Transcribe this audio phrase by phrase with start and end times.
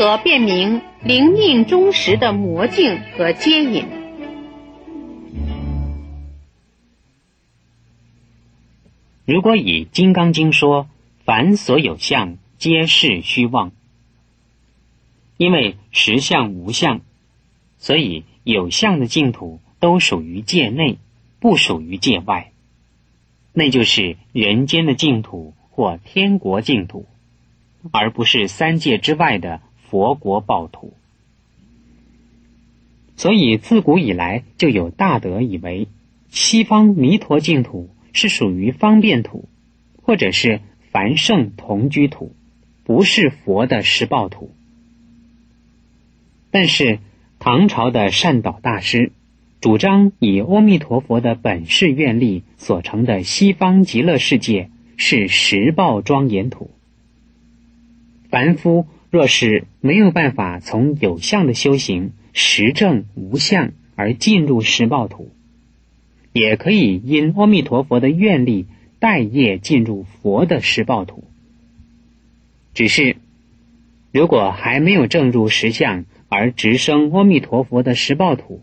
[0.00, 3.84] 何辨明灵命中时的魔境和接引？
[9.26, 10.88] 如果以《金刚经》说，
[11.26, 13.72] 凡所有相，皆是虚妄。
[15.36, 17.02] 因为实相无相，
[17.76, 20.96] 所以有相的净土都属于界内，
[21.40, 22.52] 不属于界外。
[23.52, 27.04] 那就是人间的净土或天国净土，
[27.92, 30.94] 而不是三界之外的佛国报土。
[33.16, 35.88] 所以自古以来就有大德以为，
[36.30, 37.90] 西方弥陀净土。
[38.12, 39.48] 是属于方便土，
[40.02, 42.34] 或者是凡圣同居土，
[42.82, 44.50] 不是佛的实报土。
[46.50, 46.98] 但是
[47.38, 49.12] 唐朝的善导大师
[49.60, 56.68] 主张以阿弥陀佛的本誓愿力所成的西方极乐世界是实报庄严土。
[58.28, 65.30] 凡夫若是没有办法从有相的修行实证无相而进入实报土。
[66.32, 68.66] 也可以因阿弥陀佛的愿力，
[69.00, 71.24] 待业进入佛的实报土。
[72.72, 73.16] 只是，
[74.12, 78.62] 如果还没有证入实相而直升阿弥陀佛的实报土，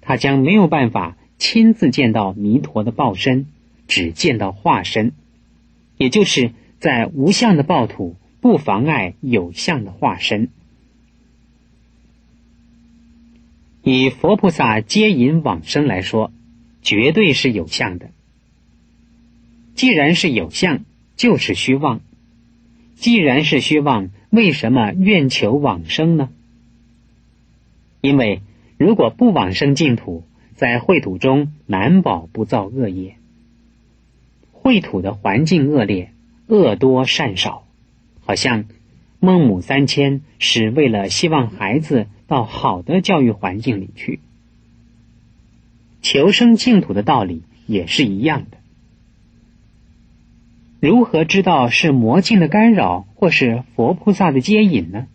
[0.00, 3.46] 他将没有办法亲自见到弥陀的报身，
[3.88, 5.10] 只见到化身，
[5.96, 8.14] 也就是在无相的报土，
[8.46, 10.50] 不妨碍有相的化身。
[13.82, 16.30] 以佛菩萨接引往生来说。
[16.80, 18.10] 绝对是有相的。
[19.74, 20.84] 既然是有相，
[21.16, 22.00] 就是虚妄。
[22.94, 26.28] 既然是虚妄，为什么愿求往生呢？
[28.00, 28.42] 因为
[28.78, 30.22] 如果不往生净土，
[30.54, 33.16] 在秽土中难保不造恶业。
[34.52, 36.12] 秽土的环境恶劣，
[36.46, 37.65] 恶多善少，
[38.26, 38.66] 好像
[39.20, 44.20] 孟母三迁是为了希望孩子到好的教育环境里去。
[46.02, 48.58] 求生净土的道理也是一样的。
[50.80, 55.06] 如何知道是魔境的干扰，或是佛菩萨的接引呢？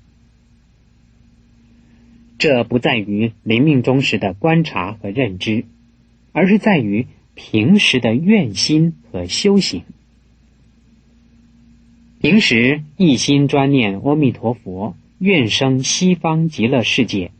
[2.38, 5.66] 这不在于临命终时的观察和认知，
[6.32, 7.06] 而是在于
[7.36, 9.84] 平时的愿心和修行。
[12.22, 17.32] 平时一心专念阿弥陀佛，愿生西方极乐世界，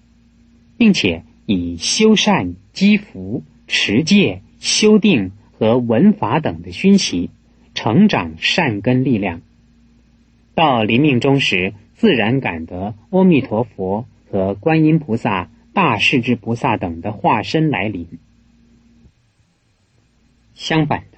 [0.78, 1.24] 并且。
[1.48, 7.30] 以修善、积福、持戒、修定和闻法等的熏习，
[7.74, 9.42] 成长善根力量。
[10.56, 18.08] 到临命终时，自然感得阿弥陀佛和观音菩萨、大势至菩萨等的化身来临。
[20.54, 21.18] 相反的，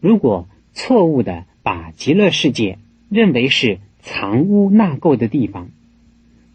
[0.00, 2.78] 如果错误的把极乐世界
[3.08, 5.70] 认为是藏污纳垢的地方，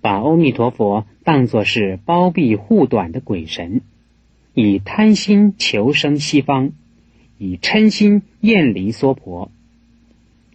[0.02, 3.82] 把阿弥陀佛当作是包庇护短的鬼神，
[4.54, 6.72] 以贪心求生西方，
[7.38, 9.52] 以嗔心厌离娑婆，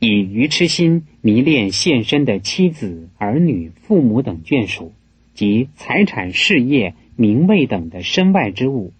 [0.00, 4.92] 以愚痴心迷恋现身的妻子、儿女、父母等眷属
[5.34, 8.92] 及财产、事业、名位等的身外之物。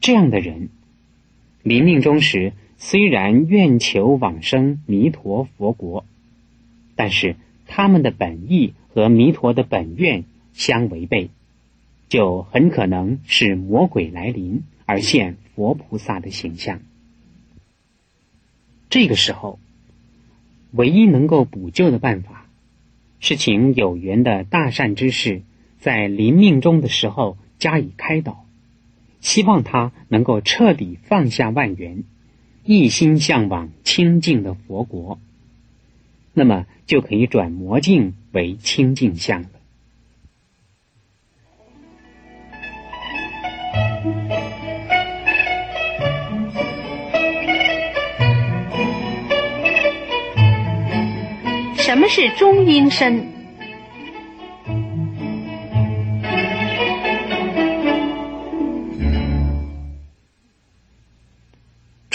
[0.00, 0.68] 这样的人，
[1.62, 2.52] 临命终时
[2.84, 6.04] 虽然愿求往生弥陀佛国，
[6.96, 8.74] 但是他们的本意。
[8.94, 11.30] 和弥陀的本愿相违背，
[12.10, 16.82] 就很可能是魔鬼来临而现佛菩萨的形象。
[18.90, 19.58] 这个时候，
[20.72, 22.46] 唯一能够补救的办法，
[23.18, 25.40] 是请有缘的大善之士
[25.80, 28.44] 在临命终的时候加以开导，
[29.22, 32.04] 希望他能够彻底放下万缘，
[32.64, 35.18] 一心向往清净的佛国。
[36.34, 39.48] 那么就可以转魔镜为清净相了。
[51.76, 53.41] 什么是中阴身？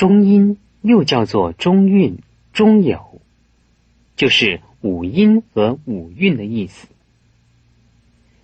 [0.08, 2.20] 中音又叫做中韵、
[2.54, 3.20] 中有。
[4.16, 6.88] 就是五音和五蕴的意思。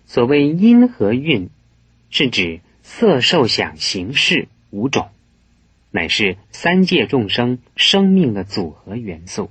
[0.06, 1.50] 所谓音和韵，
[2.10, 5.08] 是指色、受、想、行、识五种，
[5.90, 9.50] 乃是三界众生生命的组合元素。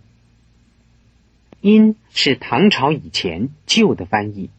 [1.63, 4.51] 音是唐朝以前旧的翻译，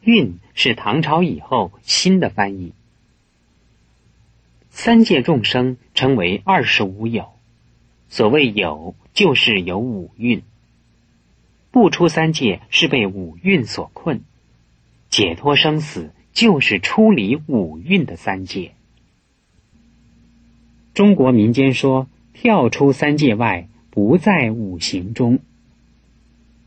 [0.00, 2.72] 韵是唐朝以后新的翻译。
[4.78, 7.30] 三界众生称为二十五有，
[8.10, 10.42] 所谓有，就是有五蕴。
[11.70, 14.20] 不出三界是被五蕴所困，
[15.08, 18.72] 解脱生死就是出离五蕴的三界。
[20.92, 25.38] 中国民间说，跳出三界外，不在五行中。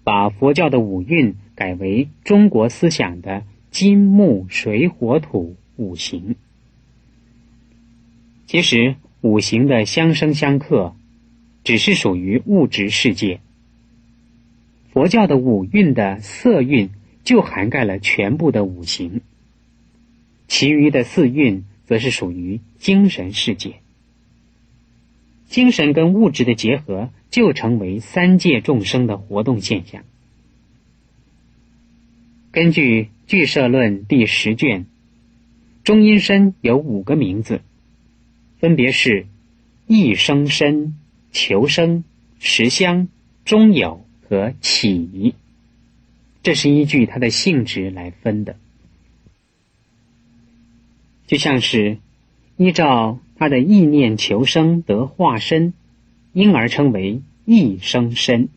[0.04, 6.36] 把佛教的五蕴改为中国思想的金木水火土五行。
[8.50, 10.96] 其实五行的相生相克，
[11.64, 13.42] 只是属于物质世界。
[14.92, 16.90] 佛教的五蕴的色蕴
[17.24, 19.22] 就涵盖了全部的五行，
[20.48, 23.76] 其余的四蕴则是属于精神世界。
[25.48, 27.12] 精神跟物质的结合。
[27.30, 30.04] 就成为三界众生的活动现象。
[32.52, 34.88] 根据《俱舍论》第十卷，
[35.84, 37.62] 中阴身有五个名字，
[38.60, 39.26] 分别是：
[39.88, 40.96] 一生身、
[41.32, 42.04] 求生、
[42.40, 43.08] 实相、
[43.46, 45.34] 中有和起。
[46.44, 48.56] 这是依据它的性质来分的，
[51.28, 51.98] 就像是
[52.58, 55.74] 依照他的意念求生得化身。
[56.32, 58.50] 因而称为一生身，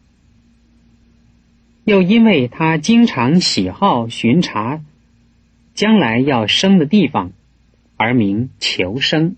[1.85, 4.85] 又因为他经常喜好巡查
[5.75, 7.33] 将来要生的地方，
[7.97, 9.37] 而名求生。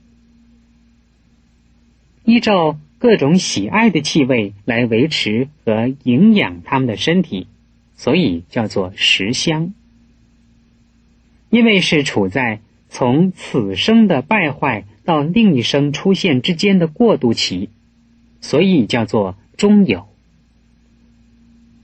[2.24, 7.46] 依照各种喜爱的气味来维持和营养他们的身体，
[7.96, 9.72] 所以叫做食香。
[11.50, 17.68] 因为是处在从此生的败坏到另一生出现之间的过渡期。
[18.40, 20.06] 所以叫做中有，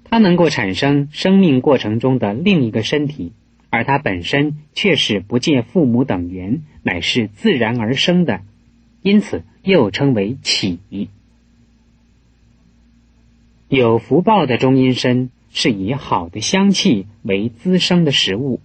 [0.05, 3.33] 它能够产生生命过程中的另一个身体，
[3.71, 8.43] 而它本身却是不借父母等缘，乃是自然而生的，
[9.03, 10.79] 因此又称为起。
[13.69, 18.61] 有福报的中阴身是以好的香气为滋生的食物，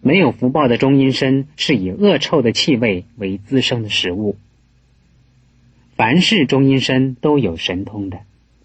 [0.00, 4.36] 没有福报的中阴身是以恶臭的气味为滋生的食物。
[5.94, 8.20] 凡是中阴身都有神通的，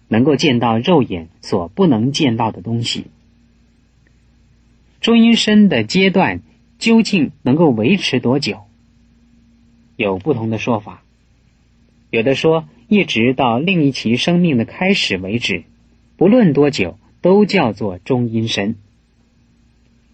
[0.08, 3.04] 能够见到肉眼所不能见到的东西。
[5.00, 6.40] 中阴身的阶段
[6.78, 8.67] 究竟能够维持多久？
[9.98, 11.02] 有不同的说法。
[12.08, 15.64] 有的说一直到另一期生命的开始为止，
[16.16, 18.76] 不论多久都叫做中阴身。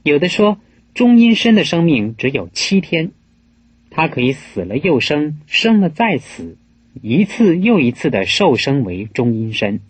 [0.03, 0.59] 有的说
[0.95, 3.13] 中阴身的生命只有七天，
[3.91, 6.57] 它可以死了又生，生了再死。
[7.03, 9.81] 一次又一次的受生为中阴身，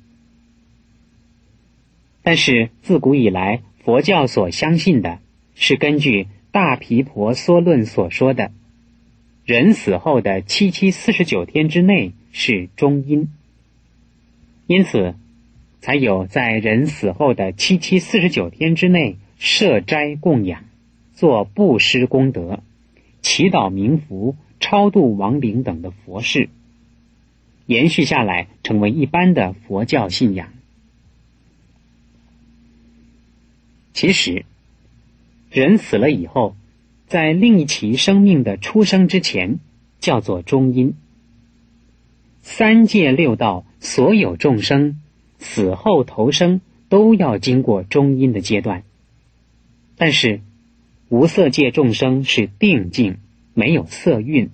[2.22, 5.20] 但是自古以来，佛教所相信的
[5.54, 8.52] 是根据《大毗婆娑论》所说的，
[9.44, 13.28] 人死后的七七四十九天之内是中阴，
[14.66, 15.14] 因此
[15.80, 20.64] 才有在人死后的七七四十九天之内设斋供养、
[21.12, 22.62] 做布施功德、
[23.20, 26.48] 祈祷冥福、超度亡灵等的佛事。
[27.66, 30.54] 延续下来，成为一般的佛教信仰。
[33.92, 34.46] 其实，
[35.50, 36.56] 人死了以后，
[37.14, 39.60] 在另一期生命的出生之前，
[40.00, 40.96] 叫做中阴。
[42.42, 45.00] 三界六道所有众生
[45.38, 48.82] 死后投生，都要经过中阴的阶段。
[49.96, 50.40] 但是，
[51.08, 53.18] 无色界众生是定境，
[53.54, 54.50] 没有色蕴，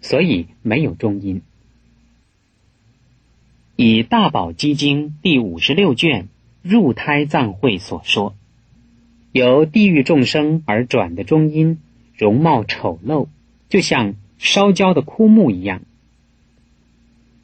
[0.00, 1.42] 所以没有中阴。
[3.74, 6.28] 以《大宝积经》第五十六卷
[6.62, 8.36] 入胎藏会所说，
[9.32, 11.80] 由地狱众生而转的中阴，
[12.18, 13.28] 容貌丑陋，
[13.70, 15.80] 就像烧焦的枯木一样；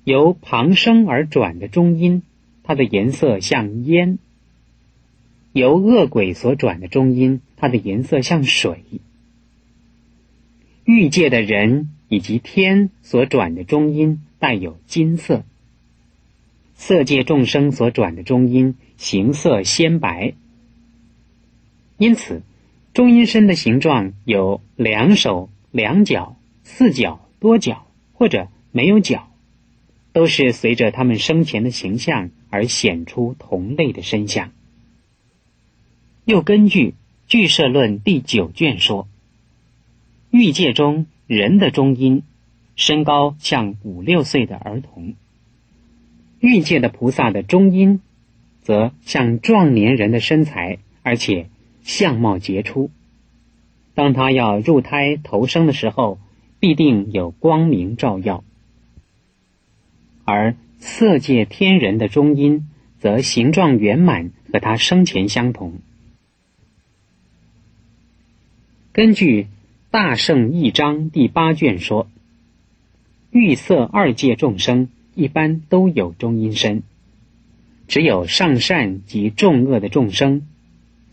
[0.05, 2.23] 由旁生而转的中音，
[2.65, 4.19] 它的颜色像烟；
[5.53, 8.75] 由恶鬼所转的中音，它的颜色像水；
[10.85, 15.45] 欲界的人以及天所转的中音，带有金色。
[16.75, 20.35] 色界众生所转的中音形色鲜白，
[21.97, 22.43] 因此
[22.95, 29.29] 中阴身的形状有两手、两脚、四脚、多脚或者没有脚，
[30.13, 34.53] 都是随着他们生前的形象而显出同类的身相。
[36.25, 36.91] 又根据
[37.27, 39.09] 《俱舍论》第九卷说，
[40.31, 42.23] 欲界中人的中阴
[42.77, 45.15] 身高像五六岁的儿童。
[46.39, 48.01] 欲界的菩萨的中阴，
[48.63, 51.49] 则像壮年人的身材，而且
[51.85, 52.91] 相貌杰出。
[53.95, 56.19] 当他要入胎投生的时候，
[56.59, 58.43] 必定有光明照耀。
[60.25, 65.75] 而色界天人的中阴，则形状圆满，和他生前相同。
[68.93, 69.43] 根据
[69.91, 72.09] 《大圣义章》第八卷说，
[73.31, 76.83] 欲色二界众生一般都有中阴身，
[77.87, 80.47] 只有上善及重恶的众生，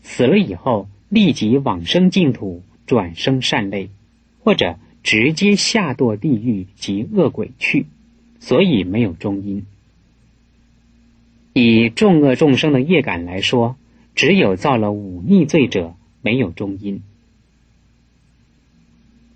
[0.02, 3.90] 死了以后立即往生净土，转生善类，
[4.40, 7.86] 或者直接下堕地狱及恶鬼去，
[8.40, 9.64] 所以没有中阴。
[11.54, 13.76] 以众恶众生的业感来说，
[14.14, 17.02] 只有造了忤逆罪者没有中阴。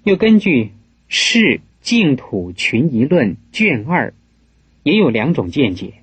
[0.02, 0.64] 又根据
[1.08, 4.14] 《是净土群疑论》卷二，
[4.82, 5.94] 也有两种见解：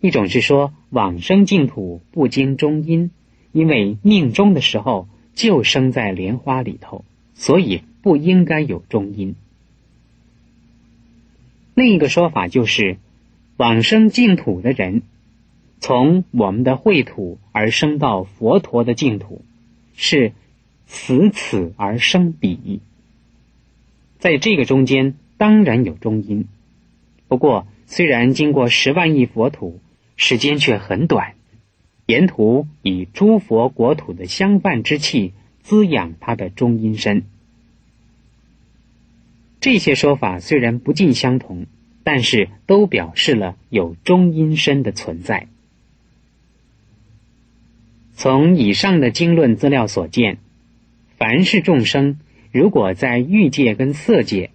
[0.00, 3.10] 一种是说往生净土不经中阴，
[3.52, 7.04] 因为命中的时候就生在莲花里头，
[7.34, 9.34] 所以不应该有中阴；
[11.74, 12.98] 另一个说法就是
[13.56, 15.02] 往生净土的人。
[15.82, 19.42] 从我们的秽土而生到佛陀的净土，
[19.96, 20.32] 是
[20.86, 22.80] 死此而生彼。
[24.18, 26.46] 在这个中间当然有中阴，
[27.28, 29.80] 不过虽然经过十万亿佛土，
[30.16, 31.32] 时间却很短，
[32.10, 37.22] 沿途以诸佛国土的相伴之气滋养他的中阴身。
[39.60, 41.66] 这些说法虽然不尽相同，
[42.02, 45.46] 但是都表示了有中阴身的存在。
[48.16, 50.38] 从以上的经论资料所见，
[51.16, 52.18] 凡是众生，
[52.50, 54.50] 如果在欲界跟色界，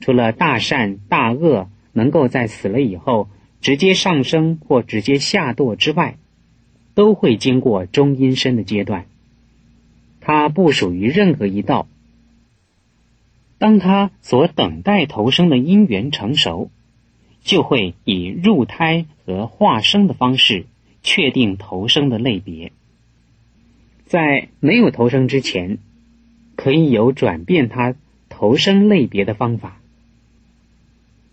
[0.00, 3.30] 除了大善大恶能够在死了以后
[3.62, 6.18] 直接上升或直接下堕之外，
[6.94, 9.06] 都会经过中阴身的阶段。
[10.20, 11.86] 它不属于任何一道。
[13.58, 16.70] 当他所等待投生的因缘成熟，
[17.42, 20.66] 就会以入胎和化生的方式
[21.02, 22.72] 确定投生的类别。
[24.06, 25.78] 在没有投生之前，
[26.56, 27.94] 可以有转变他
[28.28, 29.80] 投生类别的方法，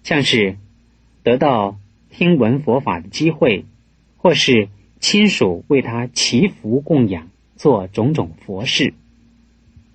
[0.04, 0.58] 像是
[1.24, 1.78] 得到
[2.10, 3.66] 听闻佛法的机会，
[4.18, 8.94] 或是亲属为他祈福供养，做种种佛事，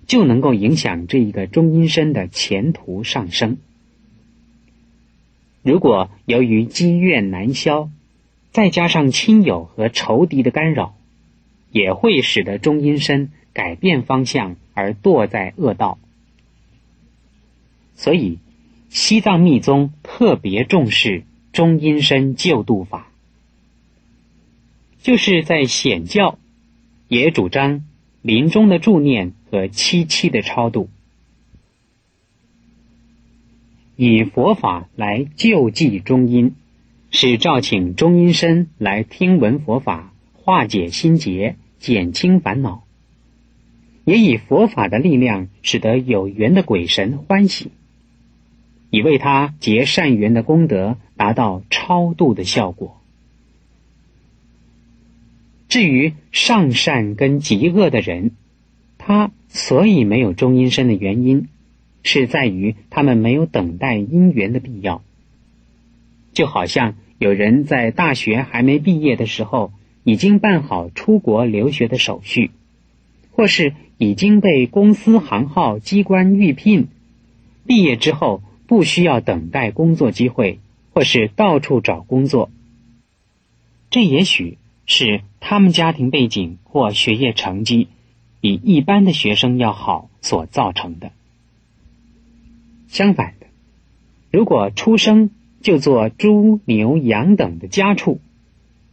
[0.07, 3.57] 就能够影响这一个中阴身的前途上升。
[5.61, 7.89] 如果由于积怨难消，
[8.51, 10.95] 再加上亲友和仇敌的干扰，
[11.71, 15.97] 也会使得中阴身改变方向而堕在恶道，
[17.95, 18.39] 所以
[18.89, 23.12] 西藏密宗特别重视中阴身救度法，
[25.03, 26.39] 就是在显教
[27.07, 27.83] 也主张
[28.23, 30.89] 临终的助念和七七的超度，
[33.95, 36.55] 以佛法来救济中阴，
[37.11, 41.57] 是召请中阴身来听闻佛法，化解心结。
[41.79, 42.85] 减轻烦恼，
[44.05, 47.71] 也以佛法的力量，使得有缘的鬼神欢喜，
[48.89, 53.02] 以为他结善缘的功德，达到超度的效果。
[55.73, 58.33] 至于上善跟极恶的人，
[58.99, 61.47] 他所以没有中阴身的原因，
[62.03, 65.01] 是在于他们没有等待因缘的必要。
[66.31, 69.73] 就好像有人在大学还没毕业的时候。
[70.05, 72.51] 已经办好出国留学的手续，
[73.31, 76.89] 或是已经被公司行号机关预聘，
[77.65, 80.59] 毕业之后不需要等待工作机会，
[80.93, 82.51] 或是到处找工作。
[83.91, 84.57] 这也许
[84.93, 87.87] 是他们家庭背景或学业成绩
[88.39, 91.11] 比一般的学生要好所造成的。
[92.87, 93.47] 相反的，
[94.31, 95.31] 如果出生
[95.61, 98.19] 就做猪牛羊等的家畜，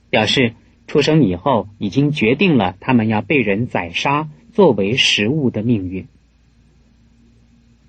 [0.09, 0.54] 表示。
[0.87, 6.09] 出生以后，已经决定了他们要被人宰杀作为食物的命运。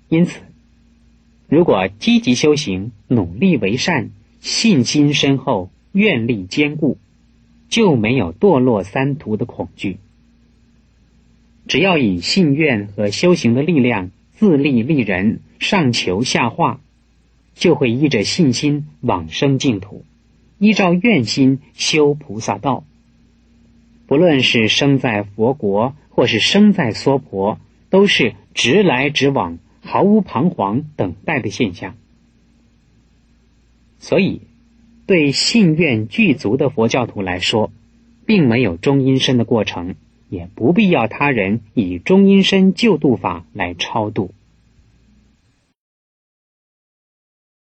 [0.08, 0.38] 因此，
[1.48, 6.96] 如果积极修行、努力为善、信心深厚、愿力坚固，
[7.72, 9.96] 就没有堕落三途的恐惧。
[11.66, 16.80] 只要以信愿和修行的力量自立立人，上求下化，
[17.54, 20.04] 就会依着信心往生净土，
[20.58, 22.84] 依照愿心修菩萨道。
[24.06, 31.94] 不论是生在佛国，或是生在娑婆，都是直来直往，毫无彷徨等待的现象。
[33.98, 34.42] 所以，
[35.06, 37.72] 对信愿具足的佛教徒来说，
[38.24, 39.94] 并没有中阴身的过程，
[40.28, 44.32] 也不必要他人以中阴身救度法来超度。